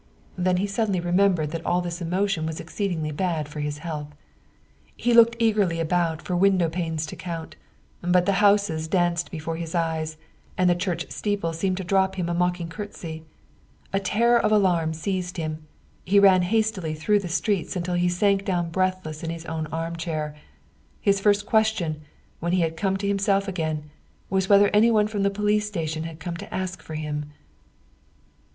[0.35, 4.07] Then he suddenly remembered that all this emotion was exceedingly bad for his health.
[4.95, 7.55] He looked eagerly about for window panes to count,
[8.01, 10.17] but the houses danced before his eyes,
[10.57, 13.25] and the church steeple seemed to drop him a mock ing courtesy.
[13.93, 15.67] A terror of alarm seized him;
[16.03, 20.35] he ran hastily through the streets until he sank down breathless in his own armchair.
[20.99, 22.01] His first question,
[22.39, 23.91] when he had come to himself again,
[24.31, 27.25] was whether anyone from the police station had come to ask for him.